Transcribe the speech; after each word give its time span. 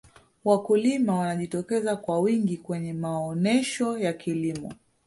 walikulima 0.43 1.17
wanajitokeza 1.19 1.95
kwa 1.95 2.19
wingi 2.19 2.57
kwenye 2.57 2.93
maonesho 2.93 3.97
ya 3.97 4.13
kilimo 4.13 4.73